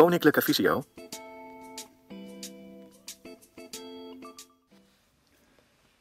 Koninklijke 0.00 0.42
Visio. 0.42 0.82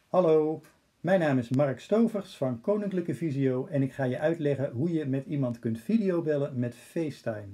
Hallo, 0.08 0.62
mijn 1.00 1.20
naam 1.20 1.38
is 1.38 1.50
Mark 1.50 1.80
Stovers 1.80 2.38
van 2.38 2.62
Koninklijke 2.62 3.16
Visio 3.16 3.68
en 3.68 3.82
ik 3.82 3.94
ga 3.94 4.04
je 4.04 4.20
uitleggen 4.20 4.72
hoe 4.72 4.92
je 4.92 5.06
met 5.06 5.26
iemand 5.26 5.60
kunt 5.60 5.80
videobellen 5.80 6.60
met 6.60 6.76
FaceTime. 6.76 7.50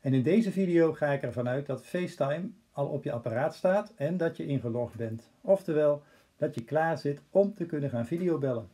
En 0.00 0.14
in 0.14 0.22
deze 0.22 0.52
video 0.52 0.92
ga 0.92 1.12
ik 1.12 1.22
ervan 1.22 1.48
uit 1.48 1.66
dat 1.66 1.84
FaceTime 1.84 2.50
al 2.72 2.86
op 2.86 3.04
je 3.04 3.12
apparaat 3.12 3.54
staat 3.54 3.92
en 3.96 4.16
dat 4.16 4.36
je 4.36 4.46
ingelogd 4.46 4.96
bent. 4.96 5.30
Oftewel, 5.40 6.02
dat 6.36 6.54
je 6.54 6.64
klaar 6.64 6.98
zit 6.98 7.20
om 7.30 7.54
te 7.54 7.66
kunnen 7.66 7.90
gaan 7.90 8.06
videobellen. 8.06 8.68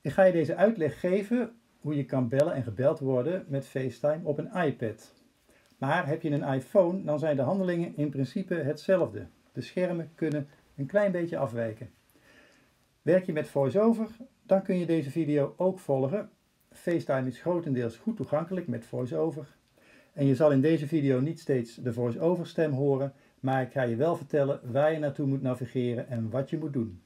Ik 0.00 0.12
ga 0.12 0.22
je 0.22 0.32
deze 0.32 0.56
uitleg 0.56 1.00
geven 1.00 1.58
hoe 1.84 1.96
je 1.96 2.04
kan 2.04 2.28
bellen 2.28 2.54
en 2.54 2.62
gebeld 2.62 2.98
worden 2.98 3.44
met 3.48 3.66
FaceTime 3.66 4.20
op 4.22 4.38
een 4.38 4.54
iPad. 4.54 5.14
Maar 5.78 6.06
heb 6.06 6.22
je 6.22 6.30
een 6.30 6.54
iPhone, 6.54 7.04
dan 7.04 7.18
zijn 7.18 7.36
de 7.36 7.42
handelingen 7.42 7.96
in 7.96 8.10
principe 8.10 8.54
hetzelfde. 8.54 9.26
De 9.52 9.60
schermen 9.60 10.10
kunnen 10.14 10.48
een 10.76 10.86
klein 10.86 11.12
beetje 11.12 11.36
afwijken. 11.36 11.90
Werk 13.02 13.26
je 13.26 13.32
met 13.32 13.48
VoiceOver, 13.48 14.08
dan 14.42 14.62
kun 14.62 14.78
je 14.78 14.86
deze 14.86 15.10
video 15.10 15.54
ook 15.56 15.78
volgen. 15.78 16.30
FaceTime 16.72 17.28
is 17.28 17.40
grotendeels 17.40 17.96
goed 17.96 18.16
toegankelijk 18.16 18.66
met 18.66 18.84
VoiceOver. 18.84 19.56
En 20.12 20.26
je 20.26 20.34
zal 20.34 20.52
in 20.52 20.60
deze 20.60 20.86
video 20.86 21.20
niet 21.20 21.40
steeds 21.40 21.74
de 21.74 21.92
VoiceOver 21.92 22.46
stem 22.46 22.72
horen, 22.72 23.12
maar 23.40 23.62
ik 23.62 23.72
ga 23.72 23.82
je 23.82 23.96
wel 23.96 24.16
vertellen 24.16 24.60
waar 24.72 24.92
je 24.92 24.98
naartoe 24.98 25.26
moet 25.26 25.42
navigeren 25.42 26.08
en 26.08 26.30
wat 26.30 26.50
je 26.50 26.58
moet 26.58 26.72
doen. 26.72 27.02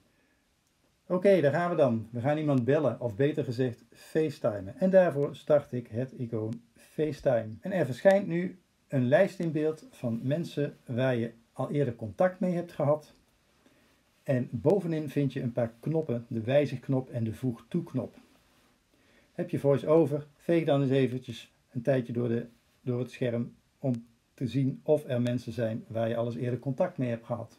Oké, 1.10 1.40
daar 1.40 1.52
gaan 1.52 1.70
we 1.70 1.76
dan. 1.76 2.08
We 2.10 2.20
gaan 2.20 2.38
iemand 2.38 2.64
bellen, 2.64 3.00
of 3.00 3.16
beter 3.16 3.44
gezegd 3.44 3.84
FaceTimen. 3.92 4.78
En 4.78 4.90
daarvoor 4.90 5.36
start 5.36 5.72
ik 5.72 5.86
het 5.86 6.12
icoon 6.12 6.62
FaceTime. 6.76 7.48
En 7.60 7.72
er 7.72 7.86
verschijnt 7.86 8.26
nu 8.26 8.58
een 8.88 9.08
lijst 9.08 9.38
in 9.38 9.52
beeld 9.52 9.86
van 9.90 10.20
mensen 10.22 10.76
waar 10.84 11.16
je 11.16 11.32
al 11.52 11.70
eerder 11.70 11.96
contact 11.96 12.40
mee 12.40 12.54
hebt 12.54 12.72
gehad. 12.72 13.14
En 14.22 14.48
bovenin 14.50 15.08
vind 15.08 15.32
je 15.32 15.42
een 15.42 15.52
paar 15.52 15.72
knoppen, 15.80 16.26
de 16.28 16.40
wijzigknop 16.40 17.10
en 17.10 17.24
de 17.24 17.34
voeg 17.34 17.64
toe 17.68 17.82
knop. 17.82 18.16
Heb 19.32 19.50
je 19.50 19.58
voice-over, 19.58 20.26
veeg 20.36 20.64
dan 20.64 20.82
eens 20.82 20.90
eventjes 20.90 21.52
een 21.72 21.82
tijdje 21.82 22.12
door, 22.12 22.28
de, 22.28 22.46
door 22.80 22.98
het 22.98 23.10
scherm 23.10 23.54
om 23.78 24.06
te 24.34 24.46
zien 24.46 24.80
of 24.82 25.04
er 25.04 25.22
mensen 25.22 25.52
zijn 25.52 25.84
waar 25.86 26.08
je 26.08 26.16
al 26.16 26.26
eens 26.26 26.36
eerder 26.36 26.58
contact 26.58 26.98
mee 26.98 27.08
hebt 27.10 27.26
gehad. 27.26 27.58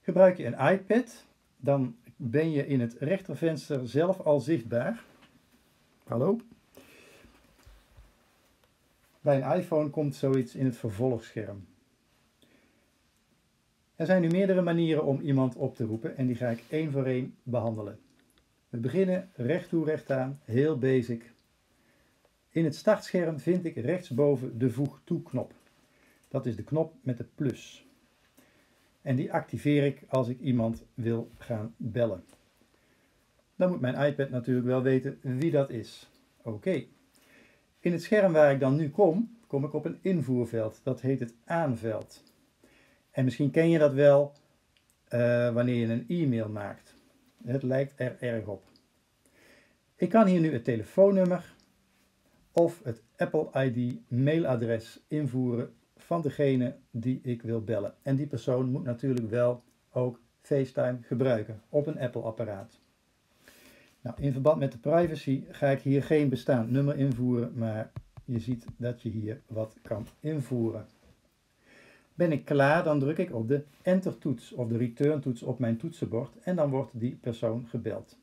Gebruik 0.00 0.36
je 0.36 0.46
een 0.46 0.72
iPad, 0.72 1.26
dan 1.64 1.96
ben 2.16 2.50
je 2.50 2.66
in 2.66 2.80
het 2.80 2.96
rechtervenster 2.98 3.88
zelf 3.88 4.20
al 4.20 4.40
zichtbaar. 4.40 5.04
Hallo? 6.04 6.40
Bij 9.20 9.42
een 9.42 9.58
iPhone 9.58 9.90
komt 9.90 10.14
zoiets 10.14 10.54
in 10.54 10.64
het 10.64 10.76
vervolgscherm. 10.76 11.66
Er 13.94 14.06
zijn 14.06 14.22
nu 14.22 14.28
meerdere 14.28 14.62
manieren 14.62 15.04
om 15.04 15.20
iemand 15.20 15.56
op 15.56 15.76
te 15.76 15.84
roepen 15.84 16.16
en 16.16 16.26
die 16.26 16.36
ga 16.36 16.48
ik 16.48 16.64
één 16.68 16.90
voor 16.90 17.04
één 17.04 17.34
behandelen. 17.42 17.98
We 18.68 18.78
beginnen 18.78 19.30
recht 19.34 19.68
toe 19.68 19.84
recht 19.84 20.10
aan, 20.10 20.40
heel 20.44 20.78
basic. 20.78 21.32
In 22.48 22.64
het 22.64 22.74
startscherm 22.74 23.40
vind 23.40 23.64
ik 23.64 23.76
rechtsboven 23.76 24.58
de 24.58 24.70
voeg 24.70 25.00
toe 25.04 25.22
knop. 25.22 25.52
Dat 26.28 26.46
is 26.46 26.56
de 26.56 26.64
knop 26.64 26.94
met 27.02 27.16
de 27.16 27.26
plus. 27.34 27.86
En 29.04 29.16
die 29.16 29.32
activeer 29.32 29.84
ik 29.84 30.02
als 30.08 30.28
ik 30.28 30.40
iemand 30.40 30.84
wil 30.94 31.30
gaan 31.38 31.74
bellen. 31.76 32.24
Dan 33.56 33.70
moet 33.70 33.80
mijn 33.80 34.06
iPad 34.06 34.30
natuurlijk 34.30 34.66
wel 34.66 34.82
weten 34.82 35.18
wie 35.22 35.50
dat 35.50 35.70
is. 35.70 36.10
Oké. 36.42 36.84
In 37.80 37.92
het 37.92 38.02
scherm 38.02 38.32
waar 38.32 38.52
ik 38.52 38.60
dan 38.60 38.76
nu 38.76 38.90
kom, 38.90 39.36
kom 39.46 39.64
ik 39.64 39.72
op 39.72 39.84
een 39.84 39.98
invoerveld. 40.00 40.80
Dat 40.82 41.00
heet 41.00 41.20
het 41.20 41.34
aanveld. 41.44 42.22
En 43.10 43.24
misschien 43.24 43.50
ken 43.50 43.70
je 43.70 43.78
dat 43.78 43.92
wel 43.92 44.32
uh, 45.14 45.52
wanneer 45.52 45.86
je 45.86 45.92
een 45.92 46.04
e-mail 46.08 46.48
maakt. 46.48 46.96
Het 47.44 47.62
lijkt 47.62 47.92
er 47.96 48.16
erg 48.20 48.46
op. 48.46 48.62
Ik 49.96 50.08
kan 50.08 50.26
hier 50.26 50.40
nu 50.40 50.52
het 50.52 50.64
telefoonnummer 50.64 51.54
of 52.52 52.80
het 52.84 53.02
Apple 53.16 53.64
ID 53.64 53.98
mailadres 54.08 55.00
invoeren 55.08 55.74
van 55.96 56.22
degene 56.22 56.76
die 56.90 57.20
ik 57.22 57.42
wil 57.42 57.64
bellen. 57.64 57.94
En 58.02 58.16
die 58.16 58.26
persoon 58.26 58.70
moet 58.70 58.84
natuurlijk 58.84 59.30
wel 59.30 59.62
ook 59.92 60.20
FaceTime 60.40 60.98
gebruiken 61.02 61.62
op 61.68 61.86
een 61.86 61.98
Apple 61.98 62.22
apparaat. 62.22 62.80
Nou, 64.00 64.16
in 64.20 64.32
verband 64.32 64.58
met 64.58 64.72
de 64.72 64.78
privacy 64.78 65.44
ga 65.50 65.68
ik 65.68 65.80
hier 65.80 66.02
geen 66.02 66.28
bestaand 66.28 66.70
nummer 66.70 66.96
invoeren, 66.96 67.52
maar 67.54 67.92
je 68.24 68.38
ziet 68.38 68.64
dat 68.76 69.02
je 69.02 69.08
hier 69.08 69.40
wat 69.46 69.76
kan 69.82 70.06
invoeren. 70.20 70.86
Ben 72.14 72.32
ik 72.32 72.44
klaar, 72.44 72.84
dan 72.84 72.98
druk 72.98 73.18
ik 73.18 73.34
op 73.34 73.48
de 73.48 73.64
Enter 73.82 74.18
toets 74.18 74.52
of 74.52 74.68
de 74.68 74.76
Return 74.76 75.20
toets 75.20 75.42
op 75.42 75.58
mijn 75.58 75.76
toetsenbord 75.76 76.38
en 76.42 76.56
dan 76.56 76.70
wordt 76.70 76.90
die 76.92 77.18
persoon 77.20 77.66
gebeld. 77.68 78.18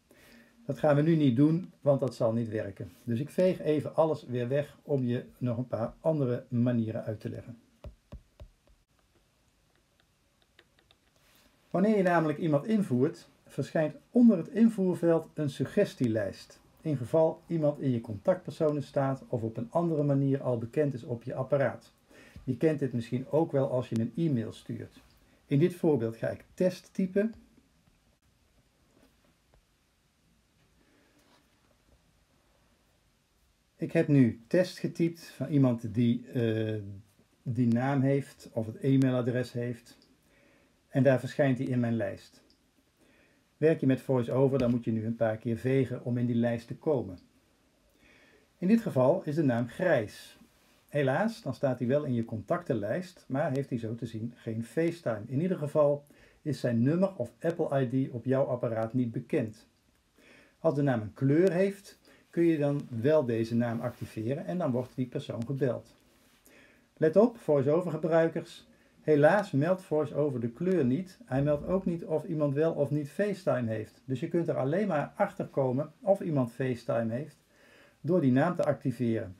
Dat 0.71 0.79
gaan 0.79 0.95
we 0.95 1.01
nu 1.01 1.15
niet 1.15 1.35
doen, 1.35 1.71
want 1.81 1.99
dat 1.99 2.15
zal 2.15 2.33
niet 2.33 2.49
werken. 2.49 2.91
Dus 3.03 3.19
ik 3.19 3.29
veeg 3.29 3.59
even 3.59 3.95
alles 3.95 4.25
weer 4.25 4.47
weg 4.47 4.77
om 4.83 5.03
je 5.03 5.23
nog 5.37 5.57
een 5.57 5.67
paar 5.67 5.93
andere 5.99 6.43
manieren 6.47 7.03
uit 7.03 7.19
te 7.19 7.29
leggen. 7.29 7.57
Wanneer 11.69 11.97
je 11.97 12.03
namelijk 12.03 12.39
iemand 12.39 12.65
invoert, 12.65 13.27
verschijnt 13.47 13.95
onder 14.11 14.37
het 14.37 14.47
invoerveld 14.47 15.29
een 15.33 15.49
suggestielijst. 15.49 16.59
In 16.81 16.97
geval 16.97 17.41
iemand 17.47 17.79
in 17.79 17.91
je 17.91 18.01
contactpersonen 18.01 18.83
staat 18.83 19.23
of 19.27 19.41
op 19.41 19.57
een 19.57 19.71
andere 19.71 20.03
manier 20.03 20.41
al 20.41 20.57
bekend 20.57 20.93
is 20.93 21.03
op 21.03 21.23
je 21.23 21.33
apparaat. 21.33 21.91
Je 22.43 22.57
kent 22.57 22.79
dit 22.79 22.93
misschien 22.93 23.29
ook 23.29 23.51
wel 23.51 23.69
als 23.71 23.89
je 23.89 23.99
een 23.99 24.13
e-mail 24.15 24.51
stuurt. 24.51 25.01
In 25.45 25.59
dit 25.59 25.75
voorbeeld 25.75 26.15
ga 26.15 26.27
ik 26.27 26.45
test 26.53 26.89
typen. 26.93 27.33
Ik 33.81 33.91
heb 33.91 34.07
nu 34.07 34.41
test 34.47 34.79
getypt 34.79 35.23
van 35.23 35.47
iemand 35.47 35.93
die 35.93 36.25
uh, 36.33 36.81
die 37.43 37.67
naam 37.67 38.01
heeft 38.01 38.49
of 38.53 38.65
het 38.65 38.77
e-mailadres 38.77 39.51
heeft. 39.51 39.97
En 40.87 41.03
daar 41.03 41.19
verschijnt 41.19 41.57
hij 41.57 41.67
in 41.67 41.79
mijn 41.79 41.95
lijst. 41.95 42.41
Werk 43.57 43.79
je 43.79 43.85
met 43.85 44.01
VoiceOver, 44.01 44.57
dan 44.57 44.71
moet 44.71 44.83
je 44.83 44.91
nu 44.91 45.05
een 45.05 45.15
paar 45.15 45.37
keer 45.37 45.57
vegen 45.57 46.03
om 46.05 46.17
in 46.17 46.25
die 46.25 46.35
lijst 46.35 46.67
te 46.67 46.75
komen. 46.75 47.19
In 48.57 48.67
dit 48.67 48.81
geval 48.81 49.23
is 49.23 49.35
de 49.35 49.43
naam 49.43 49.67
Grijs. 49.67 50.37
Helaas, 50.87 51.41
dan 51.41 51.53
staat 51.53 51.79
hij 51.79 51.87
wel 51.87 52.03
in 52.03 52.13
je 52.13 52.25
contactenlijst, 52.25 53.25
maar 53.27 53.51
heeft 53.51 53.69
hij 53.69 53.79
zo 53.79 53.95
te 53.95 54.05
zien 54.05 54.33
geen 54.35 54.63
FaceTime. 54.63 55.23
In 55.25 55.41
ieder 55.41 55.57
geval 55.57 56.05
is 56.41 56.59
zijn 56.59 56.81
nummer 56.81 57.15
of 57.15 57.33
Apple 57.39 57.81
ID 57.81 58.11
op 58.11 58.25
jouw 58.25 58.43
apparaat 58.43 58.93
niet 58.93 59.11
bekend. 59.11 59.67
Als 60.59 60.75
de 60.75 60.81
naam 60.81 61.01
een 61.01 61.13
kleur 61.13 61.51
heeft, 61.51 61.99
kun 62.31 62.43
je 62.43 62.57
dan 62.57 62.81
wel 62.89 63.25
deze 63.25 63.55
naam 63.55 63.79
activeren 63.79 64.45
en 64.45 64.57
dan 64.57 64.71
wordt 64.71 64.95
die 64.95 65.05
persoon 65.05 65.45
gebeld. 65.45 65.95
Let 66.97 67.15
op, 67.15 67.37
VoiceOver 67.37 67.91
gebruikers, 67.91 68.67
helaas 69.01 69.51
meldt 69.51 69.81
VoiceOver 69.81 70.39
de 70.39 70.49
kleur 70.49 70.85
niet. 70.85 71.19
Hij 71.25 71.43
meldt 71.43 71.67
ook 71.67 71.85
niet 71.85 72.05
of 72.05 72.23
iemand 72.23 72.53
wel 72.53 72.73
of 72.73 72.91
niet 72.91 73.09
FaceTime 73.09 73.69
heeft. 73.69 74.01
Dus 74.05 74.19
je 74.19 74.27
kunt 74.27 74.47
er 74.47 74.57
alleen 74.57 74.87
maar 74.87 75.13
achter 75.15 75.45
komen 75.45 75.91
of 75.99 76.21
iemand 76.21 76.51
FaceTime 76.51 77.13
heeft 77.13 77.37
door 78.01 78.21
die 78.21 78.31
naam 78.31 78.55
te 78.55 78.63
activeren. 78.63 79.35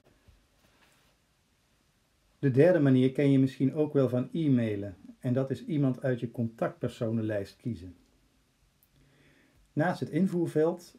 De 2.40 2.52
derde 2.52 2.80
manier 2.80 3.12
ken 3.12 3.32
je 3.32 3.40
misschien 3.40 3.74
ook 3.74 3.94
wel 3.94 4.10
van 4.10 4.30
e-mailen 4.32 4.96
en 5.20 5.34
dat 5.34 5.52
is 5.52 5.66
iemand 5.66 6.02
uit 6.02 6.20
je 6.20 6.32
contactpersonenlijst 6.32 7.56
kiezen. 7.56 7.96
Naast 9.74 10.00
het 10.00 10.10
invoerveld 10.10 10.96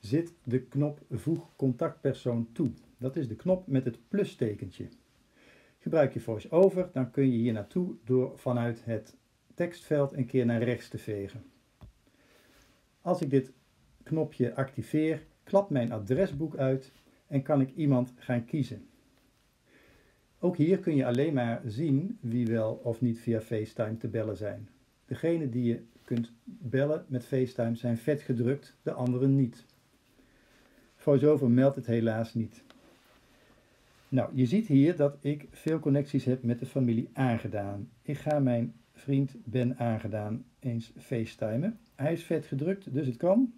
zit 0.00 0.34
de 0.44 0.62
knop 0.62 1.00
Voeg 1.10 1.56
contactpersoon 1.56 2.48
toe. 2.52 2.70
Dat 2.98 3.16
is 3.16 3.28
de 3.28 3.36
knop 3.36 3.66
met 3.66 3.84
het 3.84 3.98
plustekentje. 4.08 4.88
Gebruik 5.78 6.12
je 6.12 6.20
VoiceOver, 6.20 6.90
dan 6.92 7.10
kun 7.10 7.30
je 7.30 7.38
hier 7.38 7.52
naartoe 7.52 7.94
door 8.04 8.38
vanuit 8.38 8.84
het 8.84 9.16
tekstveld 9.54 10.12
een 10.12 10.26
keer 10.26 10.46
naar 10.46 10.62
rechts 10.62 10.88
te 10.88 10.98
vegen. 10.98 11.44
Als 13.00 13.20
ik 13.20 13.30
dit 13.30 13.52
knopje 14.02 14.54
activeer, 14.54 15.26
klapt 15.42 15.70
mijn 15.70 15.92
adresboek 15.92 16.56
uit 16.56 16.92
en 17.26 17.42
kan 17.42 17.60
ik 17.60 17.74
iemand 17.74 18.12
gaan 18.16 18.44
kiezen. 18.44 18.88
Ook 20.38 20.56
hier 20.56 20.78
kun 20.78 20.96
je 20.96 21.06
alleen 21.06 21.34
maar 21.34 21.62
zien 21.66 22.18
wie 22.20 22.46
wel 22.46 22.80
of 22.82 23.00
niet 23.00 23.18
via 23.18 23.40
FaceTime 23.40 23.96
te 23.96 24.08
bellen 24.08 24.36
zijn. 24.36 24.68
Degene 25.04 25.48
die 25.48 25.64
je 25.64 25.82
kunt 26.04 26.32
bellen 26.44 27.04
met 27.08 27.26
FaceTime 27.26 27.74
zijn 27.74 27.98
vet 27.98 28.20
gedrukt, 28.20 28.76
de 28.82 28.92
anderen 28.92 29.36
niet. 29.36 29.64
VoiceOver 31.00 31.50
meldt 31.50 31.76
het 31.76 31.86
helaas 31.86 32.34
niet. 32.34 32.62
Nou, 34.08 34.30
je 34.34 34.46
ziet 34.46 34.66
hier 34.66 34.96
dat 34.96 35.16
ik 35.20 35.46
veel 35.50 35.78
connecties 35.78 36.24
heb 36.24 36.42
met 36.42 36.58
de 36.58 36.66
familie 36.66 37.08
Aangedaan. 37.12 37.88
Ik 38.02 38.18
ga 38.18 38.38
mijn 38.38 38.74
vriend 38.92 39.36
Ben 39.44 39.78
Aangedaan 39.78 40.44
eens 40.58 40.92
facetimen. 40.98 41.78
Hij 41.94 42.12
is 42.12 42.24
vet 42.24 42.46
gedrukt, 42.46 42.94
dus 42.94 43.06
het 43.06 43.16
kan. 43.16 43.52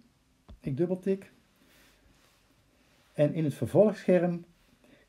Ik 0.59 0.77
dubbeltik. 0.77 1.31
En 3.13 3.33
in 3.33 3.43
het 3.43 3.53
vervolgscherm 3.53 4.45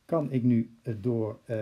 kan 0.04 0.32
ik 0.32 0.42
nu 0.42 0.70
door 1.00 1.38
uh, 1.46 1.56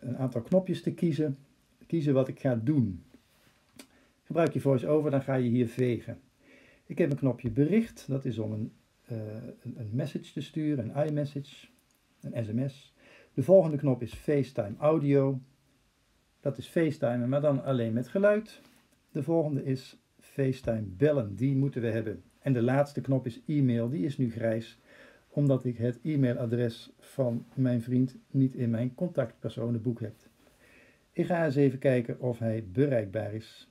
een 0.00 0.16
aantal 0.16 0.40
knopjes 0.40 0.82
te 0.82 0.92
kiezen, 0.92 1.38
kiezen 1.86 2.14
wat 2.14 2.28
ik 2.28 2.40
ga 2.40 2.54
doen. 2.54 3.04
Gebruik 4.24 4.52
je 4.52 4.60
VoiceOver, 4.60 5.10
dan 5.10 5.22
ga 5.22 5.34
je 5.34 5.48
hier 5.48 5.68
vegen. 5.68 6.20
Ik 6.86 6.98
heb 6.98 7.10
een 7.10 7.16
knopje 7.16 7.50
bericht, 7.50 8.04
dat 8.08 8.24
is 8.24 8.38
om 8.38 8.52
een, 8.52 8.72
uh, 9.10 9.18
een, 9.62 9.74
een 9.78 9.90
message 9.92 10.32
te 10.32 10.40
sturen, 10.40 10.96
een 10.96 11.06
iMessage, 11.06 11.66
een 12.20 12.44
sms. 12.44 12.94
De 13.34 13.42
volgende 13.42 13.76
knop 13.76 14.02
is 14.02 14.14
FaceTime 14.14 14.74
Audio. 14.78 15.40
Dat 16.40 16.58
is 16.58 16.66
FaceTime, 16.66 17.26
maar 17.26 17.40
dan 17.40 17.64
alleen 17.64 17.92
met 17.92 18.08
geluid. 18.08 18.60
De 19.10 19.22
volgende 19.22 19.64
is 19.64 19.98
FaceTime 20.18 20.82
Bellen, 20.82 21.34
die 21.34 21.56
moeten 21.56 21.80
we 21.80 21.90
hebben. 21.90 22.22
En 22.38 22.52
de 22.52 22.62
laatste 22.62 23.00
knop 23.00 23.26
is 23.26 23.42
e-mail, 23.46 23.88
die 23.88 24.04
is 24.04 24.18
nu 24.18 24.30
grijs, 24.30 24.78
omdat 25.28 25.64
ik 25.64 25.76
het 25.76 25.98
e-mailadres 26.02 26.92
van 26.98 27.46
mijn 27.54 27.82
vriend 27.82 28.16
niet 28.30 28.54
in 28.54 28.70
mijn 28.70 28.94
contactpersonenboek 28.94 30.00
heb. 30.00 30.14
Ik 31.12 31.26
ga 31.26 31.44
eens 31.44 31.56
even 31.56 31.78
kijken 31.78 32.20
of 32.20 32.38
hij 32.38 32.64
bereikbaar 32.72 33.34
is. 33.34 33.70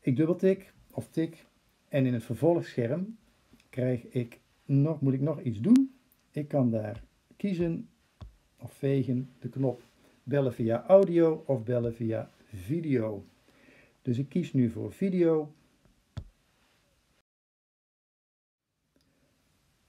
Ik 0.00 0.16
dubbeltik 0.16 0.72
of 0.90 1.08
tik 1.08 1.46
en 1.90 2.06
in 2.06 2.12
het 2.14 2.24
vervolgscherm 2.24 3.18
krijg 3.70 4.08
ik 4.08 4.40
nog, 4.64 5.00
moet 5.00 5.12
ik 5.12 5.20
nog 5.20 5.40
iets 5.40 5.60
doen. 5.60 5.94
Ik 6.30 6.48
kan 6.48 6.70
daar 6.70 7.02
kiezen 7.36 7.88
of 8.58 8.72
vegen 8.72 9.30
de 9.38 9.48
knop 9.48 9.82
bellen 10.22 10.52
via 10.52 10.86
audio 10.86 11.42
of 11.46 11.64
bellen 11.64 11.94
via 11.94 12.30
video. 12.54 13.24
Dus 14.02 14.18
ik 14.18 14.28
kies 14.28 14.52
nu 14.52 14.70
voor 14.70 14.92
video. 14.92 15.54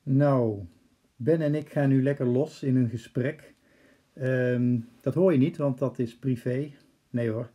Nou, 0.03 0.65
Ben 1.15 1.42
en 1.42 1.56
ik 1.56 1.69
gaan 1.69 1.89
nu 1.89 2.03
lekker 2.03 2.25
los 2.25 2.63
in 2.63 2.75
een 2.75 2.89
gesprek. 2.89 3.53
Ehm, 4.13 4.80
dat 5.01 5.13
hoor 5.13 5.31
je 5.31 5.38
niet, 5.38 5.57
want 5.57 5.77
dat 5.77 6.00
is 6.00 6.18
privé. 6.18 6.71
Nee 7.09 7.30
hoor. 7.30 7.50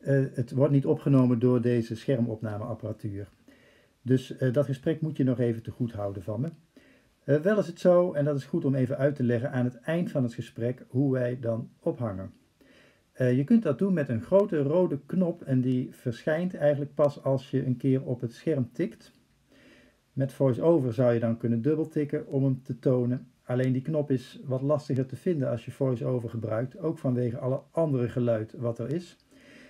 Uh, 0.00 0.26
het 0.34 0.50
wordt 0.50 0.72
niet 0.72 0.86
opgenomen 0.86 1.38
door 1.38 1.60
deze 1.60 1.96
schermopnameapparatuur. 1.96 3.28
Dus 4.06 4.40
uh, 4.40 4.52
dat 4.52 4.64
gesprek 4.64 5.00
moet 5.00 5.16
je 5.16 5.24
nog 5.24 5.38
even 5.38 5.62
te 5.62 5.70
goed 5.70 5.92
houden 5.92 6.22
van 6.22 6.40
me. 6.40 6.50
Uh, 7.24 7.40
wel 7.40 7.58
is 7.58 7.66
het 7.66 7.80
zo, 7.80 8.12
en 8.12 8.24
dat 8.24 8.36
is 8.36 8.44
goed 8.44 8.64
om 8.64 8.74
even 8.74 8.96
uit 8.98 9.14
te 9.14 9.22
leggen 9.22 9.52
aan 9.52 9.64
het 9.64 9.80
eind 9.80 10.10
van 10.10 10.22
het 10.22 10.34
gesprek, 10.34 10.84
hoe 10.88 11.12
wij 11.12 11.38
dan 11.40 11.70
ophangen. 11.80 12.32
je 13.16 13.42
kunt 13.44 13.62
dat 13.62 13.78
doen 13.78 13.92
met 13.92 14.08
een 14.08 14.22
grote 14.22 14.62
rode 14.62 14.98
knop 15.06 15.42
en 15.42 15.60
die 15.60 15.88
verschijnt 15.92 16.54
eigenlijk 16.54 16.94
pas 16.94 17.22
als 17.22 17.50
je 17.50 17.66
een 17.66 17.76
keer 17.76 18.02
op 18.02 18.20
het 18.20 18.32
scherm 18.32 18.72
tikt. 18.72 19.12
Met 20.12 20.32
VoiceOver 20.32 20.92
zou 20.92 21.12
je 21.12 21.20
dan 21.20 21.36
kunnen 21.36 21.62
dubbeltikken 21.62 22.26
om 22.26 22.44
hem 22.44 22.62
te 22.62 22.78
tonen. 22.78 23.30
Alleen 23.44 23.72
die 23.72 23.82
knop 23.82 24.10
is 24.10 24.40
wat 24.44 24.62
lastiger 24.62 25.06
te 25.06 25.16
vinden 25.16 25.50
als 25.50 25.64
je 25.64 25.70
VoiceOver 25.70 26.30
gebruikt, 26.30 26.78
ook 26.78 26.98
vanwege 26.98 27.38
alle 27.38 27.60
andere 27.70 28.08
geluid 28.08 28.52
wat 28.52 28.78
er 28.78 28.94
is. 28.94 29.16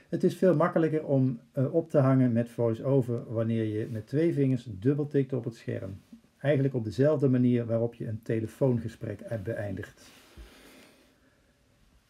Het 0.09 0.25
is 0.25 0.37
veel 0.37 0.55
makkelijker 0.55 1.05
om 1.05 1.41
uh, 1.59 1.75
op 1.75 1.91
te 1.91 1.99
hangen 1.99 2.33
met 2.33 2.49
VoiceOver 2.49 3.33
wanneer 3.33 3.65
je 3.65 3.89
met 3.91 4.07
twee 4.07 4.33
vingers 4.33 4.69
dubbeltikt 4.79 5.33
op 5.33 5.45
het 5.45 5.55
scherm. 5.55 6.01
Eigenlijk 6.39 6.75
op 6.75 6.85
dezelfde 6.85 7.29
manier 7.29 7.67
waarop 7.67 7.95
je 7.95 8.07
een 8.07 8.21
telefoongesprek 8.23 9.21
beëindigt. 9.43 10.11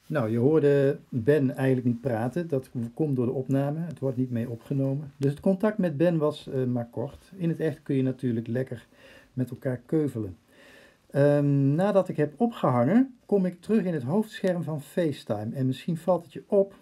Nou, 0.07 0.31
je 0.31 0.39
hoorde 0.39 0.99
Ben 1.09 1.55
eigenlijk 1.55 1.87
niet 1.87 2.01
praten. 2.01 2.49
Dat 2.49 2.71
komt 2.95 3.17
door 3.17 3.27
de 3.27 3.33
opname. 3.33 3.79
Het 3.79 3.99
wordt 3.99 4.17
niet 4.17 4.31
mee 4.31 4.51
opgenomen. 4.51 5.13
Dus 5.17 5.31
het 5.31 5.41
contact 5.41 5.79
met 5.79 5.97
Ben 5.97 6.19
was 6.19 6.49
uh, 6.49 6.65
maar 6.65 6.89
kort. 6.91 7.33
In 7.37 7.49
het 7.49 7.61
echt 7.61 7.83
kun 7.83 7.97
je 7.97 8.03
natuurlijk 8.03 8.47
lekker 8.47 8.87
met 9.33 9.51
elkaar 9.51 9.81
keuvelen. 9.87 10.37
Um, 11.15 11.75
nadat 11.75 12.09
ik 12.09 12.17
heb 12.17 12.33
opgehangen, 12.37 13.15
kom 13.27 13.47
ik 13.47 13.61
terug 13.61 13.85
in 13.85 13.95
het 13.95 14.03
hoofdscherm 14.03 14.63
van 14.63 14.83
FaceTime. 14.83 15.55
En 15.55 15.67
misschien 15.67 15.97
valt 15.97 16.25
het 16.25 16.33
je 16.33 16.43
op 16.47 16.75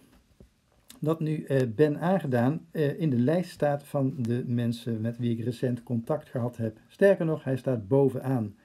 dat 1.05 1.21
nu 1.21 1.47
uh, 1.49 1.61
Ben 1.75 2.01
aangedaan 2.01 2.67
uh, 2.73 3.01
in 3.01 3.11
de 3.11 3.19
lijst 3.19 3.51
staat 3.51 3.85
van 3.85 4.15
de 4.19 4.45
mensen 4.47 5.01
met 5.01 5.19
wie 5.19 5.39
ik 5.39 5.45
recent 5.45 5.83
contact 5.83 6.29
gehad 6.29 6.57
heb. 6.57 6.79
Sterker 6.89 7.25
nog, 7.25 7.45
hij 7.45 7.57
staat 7.57 7.89
bovenaan. 7.89 8.57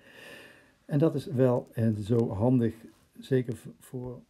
En 0.86 1.00
dat 1.00 1.16
is 1.16 1.26
wel 1.26 1.70
uh, 1.76 1.96
zo 1.98 2.30
handig, 2.30 2.74
zeker 3.18 3.54
voor 3.80 4.22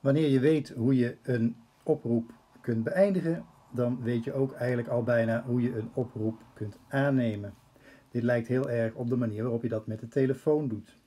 wanneer 0.00 0.28
je 0.28 0.40
weet 0.40 0.68
hoe 0.68 0.96
je 0.96 1.16
een 1.22 1.56
oproep 1.82 2.32
kunt 2.60 2.84
beëindigen, 2.84 3.44
dan 3.72 4.02
weet 4.02 4.24
je 4.24 4.32
ook 4.32 4.52
eigenlijk 4.52 4.88
al 4.88 5.02
bijna 5.02 5.44
hoe 5.46 5.62
je 5.62 5.78
een 5.78 5.90
oproep 5.94 6.42
kunt 6.54 6.78
aannemen. 6.88 7.54
Dit 8.10 8.22
lijkt 8.22 8.48
heel 8.48 8.70
erg 8.70 8.94
op 8.94 9.08
de 9.08 9.16
manier 9.16 9.42
waarop 9.42 9.62
je 9.62 9.68
dat 9.68 9.86
met 9.86 10.00
de 10.00 10.08
telefoon 10.08 10.68
doet. 10.68 10.98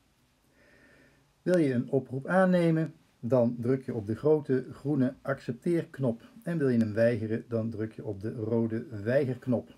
Wil 1.42 1.58
je 1.58 1.74
een 1.74 1.92
oproep 1.92 2.28
aannemen, 2.28 2.94
dan 3.26 3.56
druk 3.60 3.86
je 3.86 3.94
op 3.94 4.08
de 4.08 4.16
grote 4.16 4.66
groene 4.72 5.14
accepteerknop. 5.22 6.22
En 6.44 6.58
wil 6.58 6.70
je 6.70 6.78
hem 6.78 6.94
weigeren, 6.94 7.46
dan 7.48 7.70
druk 7.70 7.94
je 7.94 8.06
op 8.06 8.22
de 8.22 8.34
rode 8.34 8.86
weigerknop. 9.04 9.76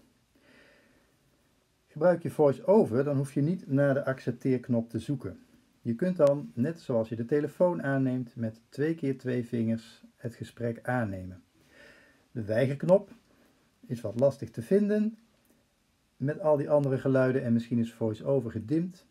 Gebruik 1.88 2.24
je 2.24 2.30
VoiceOver, 2.30 3.04
dan 3.04 3.18
hoef 3.18 3.34
je 3.34 3.42
niet 3.42 3.68
naar 3.68 3.94
de 3.94 4.06
accepteerknop 4.06 4.90
te 4.90 5.00
zoeken. 5.00 5.40
Je 5.82 5.96
kunt 5.96 6.18
dan, 6.18 6.52
net 6.54 6.80
zoals 6.80 7.10
je 7.10 7.16
de 7.16 7.26
telefoon 7.26 7.84
aanneemt, 7.84 8.36
met 8.36 8.62
twee 8.70 8.96
keer 8.96 9.18
twee 9.18 9.46
vingers 9.46 10.04
het 10.16 10.36
gesprek 10.36 10.80
aannemen. 10.84 11.44
De 12.32 12.44
weigerknop 12.44 13.12
is 13.88 14.02
wat 14.02 14.20
lastig 14.20 14.52
te 14.52 14.62
vinden 14.62 15.18
met 16.18 16.40
al 16.40 16.58
die 16.58 16.70
andere 16.70 16.98
geluiden 16.98 17.44
en 17.44 17.54
misschien 17.54 17.80
is 17.80 17.94
VoiceOver 17.94 18.52
gedimd. 18.52 19.06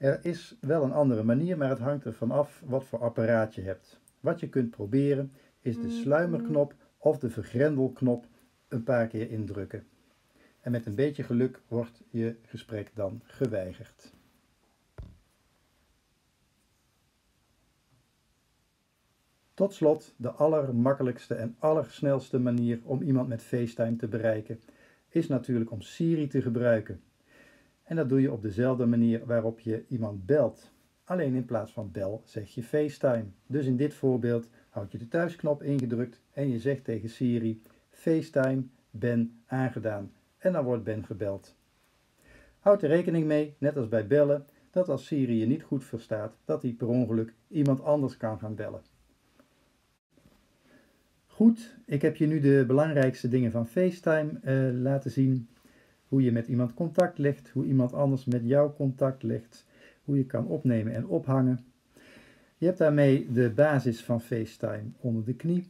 Er 0.00 0.24
is 0.24 0.56
wel 0.60 0.82
een 0.82 0.92
andere 0.92 1.22
manier, 1.22 1.56
maar 1.56 1.68
het 1.68 1.78
hangt 1.78 2.04
ervan 2.04 2.30
af 2.30 2.62
wat 2.66 2.84
voor 2.84 2.98
apparaat 2.98 3.54
je 3.54 3.60
hebt. 3.60 4.00
Wat 4.20 4.40
je 4.40 4.48
kunt 4.48 4.70
proberen 4.70 5.32
is 5.60 5.80
de 5.80 5.90
sluimerknop 5.90 6.74
of 6.98 7.18
de 7.18 7.30
vergrendelknop 7.30 8.26
een 8.68 8.82
paar 8.82 9.06
keer 9.06 9.30
indrukken. 9.30 9.86
En 10.60 10.72
met 10.72 10.86
een 10.86 10.94
beetje 10.94 11.22
geluk 11.22 11.60
wordt 11.68 12.02
je 12.10 12.36
gesprek 12.42 12.90
dan 12.94 13.20
geweigerd. 13.24 14.12
Tot 19.54 19.74
slot, 19.74 20.14
de 20.16 20.30
allermakkelijkste 20.30 21.34
en 21.34 21.56
allersnelste 21.58 22.38
manier 22.38 22.80
om 22.84 23.02
iemand 23.02 23.28
met 23.28 23.42
FaceTime 23.42 23.96
te 23.96 24.08
bereiken 24.08 24.60
is 25.08 25.26
natuurlijk 25.26 25.70
om 25.70 25.80
Siri 25.80 26.26
te 26.26 26.42
gebruiken. 26.42 27.02
En 27.90 27.96
dat 27.96 28.08
doe 28.08 28.20
je 28.20 28.32
op 28.32 28.42
dezelfde 28.42 28.86
manier 28.86 29.26
waarop 29.26 29.60
je 29.60 29.84
iemand 29.88 30.26
belt. 30.26 30.70
Alleen 31.04 31.34
in 31.34 31.44
plaats 31.44 31.72
van 31.72 31.90
bel 31.92 32.22
zeg 32.24 32.54
je 32.54 32.62
FaceTime. 32.62 33.24
Dus 33.46 33.66
in 33.66 33.76
dit 33.76 33.94
voorbeeld 33.94 34.48
houd 34.68 34.92
je 34.92 34.98
de 34.98 35.08
thuisknop 35.08 35.62
ingedrukt 35.62 36.20
en 36.32 36.50
je 36.50 36.58
zegt 36.58 36.84
tegen 36.84 37.08
Siri 37.08 37.62
FaceTime 37.90 38.62
Ben 38.90 39.40
aangedaan. 39.46 40.12
En 40.38 40.52
dan 40.52 40.64
wordt 40.64 40.84
Ben 40.84 41.06
gebeld. 41.06 41.56
Houd 42.58 42.82
er 42.82 42.88
rekening 42.88 43.26
mee, 43.26 43.54
net 43.58 43.76
als 43.76 43.88
bij 43.88 44.06
bellen, 44.06 44.46
dat 44.70 44.88
als 44.88 45.06
Siri 45.06 45.38
je 45.38 45.46
niet 45.46 45.62
goed 45.62 45.84
verstaat, 45.84 46.36
dat 46.44 46.62
hij 46.62 46.72
per 46.72 46.88
ongeluk 46.88 47.32
iemand 47.48 47.82
anders 47.82 48.16
kan 48.16 48.38
gaan 48.38 48.54
bellen. 48.54 48.82
Goed, 51.26 51.76
ik 51.86 52.02
heb 52.02 52.16
je 52.16 52.26
nu 52.26 52.40
de 52.40 52.64
belangrijkste 52.66 53.28
dingen 53.28 53.50
van 53.50 53.66
FaceTime 53.66 54.40
uh, 54.44 54.82
laten 54.82 55.10
zien. 55.10 55.48
Hoe 56.10 56.22
je 56.22 56.32
met 56.32 56.46
iemand 56.46 56.74
contact 56.74 57.18
legt, 57.18 57.48
hoe 57.48 57.64
iemand 57.64 57.92
anders 57.92 58.24
met 58.24 58.42
jou 58.44 58.72
contact 58.72 59.22
legt, 59.22 59.66
hoe 60.04 60.16
je 60.16 60.24
kan 60.24 60.46
opnemen 60.46 60.94
en 60.94 61.06
ophangen. 61.06 61.60
Je 62.56 62.66
hebt 62.66 62.78
daarmee 62.78 63.32
de 63.32 63.50
basis 63.50 64.04
van 64.04 64.20
FaceTime 64.20 64.90
onder 65.00 65.24
de 65.24 65.34
knie. 65.34 65.68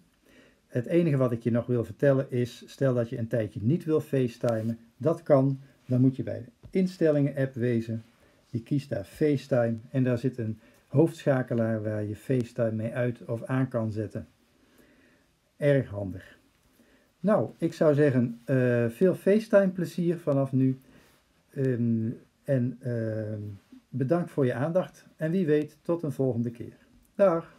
Het 0.66 0.86
enige 0.86 1.16
wat 1.16 1.32
ik 1.32 1.42
je 1.42 1.50
nog 1.50 1.66
wil 1.66 1.84
vertellen 1.84 2.30
is, 2.30 2.62
stel 2.66 2.94
dat 2.94 3.08
je 3.08 3.18
een 3.18 3.28
tijdje 3.28 3.60
niet 3.62 3.84
wil 3.84 4.00
FaceTimen, 4.00 4.78
dat 4.96 5.22
kan. 5.22 5.60
Dan 5.86 6.00
moet 6.00 6.16
je 6.16 6.22
bij 6.22 6.40
de 6.40 6.78
instellingen 6.78 7.36
app 7.36 7.54
wezen. 7.54 8.04
Je 8.46 8.62
kiest 8.62 8.88
daar 8.88 9.04
FaceTime 9.04 9.76
en 9.90 10.04
daar 10.04 10.18
zit 10.18 10.38
een 10.38 10.58
hoofdschakelaar 10.86 11.82
waar 11.82 12.04
je 12.04 12.16
FaceTime 12.16 12.72
mee 12.72 12.92
uit 12.92 13.24
of 13.24 13.44
aan 13.44 13.68
kan 13.68 13.92
zetten. 13.92 14.28
Erg 15.56 15.88
handig. 15.88 16.39
Nou, 17.20 17.50
ik 17.58 17.72
zou 17.72 17.94
zeggen, 17.94 18.40
uh, 18.46 18.88
veel 18.88 19.14
FaceTime 19.14 19.68
plezier 19.68 20.18
vanaf 20.18 20.52
nu. 20.52 20.80
Um, 21.56 22.20
en 22.44 22.78
uh, 22.82 23.62
bedankt 23.88 24.30
voor 24.30 24.46
je 24.46 24.54
aandacht. 24.54 25.06
En 25.16 25.30
wie 25.30 25.46
weet, 25.46 25.78
tot 25.82 26.02
een 26.02 26.12
volgende 26.12 26.50
keer. 26.50 26.76
Dag. 27.14 27.58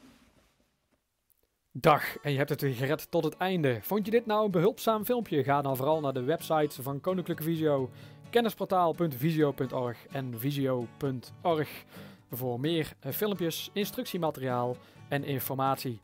Dag, 1.72 2.18
en 2.18 2.32
je 2.32 2.38
hebt 2.38 2.50
het 2.50 2.62
weer 2.62 2.74
gered 2.74 3.12
tot 3.12 3.24
het 3.24 3.38
einde. 3.38 3.80
Vond 3.82 4.06
je 4.06 4.12
dit 4.12 4.26
nou 4.26 4.46
een 4.46 4.52
behulpzaam 4.52 5.06
filmpje? 5.06 5.44
Ga 5.44 5.62
dan 5.62 5.78
vooral 5.78 6.00
naar 6.00 6.14
de 6.14 6.24
websites 6.24 6.76
van 6.76 7.00
Koninklijke 7.00 7.44
Visio, 7.44 7.90
kennisportaal.visio.org 8.30 10.06
en 10.12 10.40
visio.org 10.40 11.86
voor 12.32 12.60
meer 12.60 12.94
eh, 13.00 13.12
filmpjes, 13.12 13.70
instructiemateriaal 13.74 14.76
en 15.10 15.24
informatie. 15.24 16.02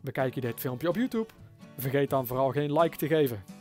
Bekijk 0.00 0.34
je 0.34 0.40
dit 0.40 0.60
filmpje 0.60 0.88
op 0.88 0.96
YouTube? 0.96 1.26
Vergeet 1.78 2.10
dan 2.10 2.26
vooral 2.26 2.50
geen 2.50 2.78
like 2.78 2.96
te 2.96 3.06
geven. 3.06 3.57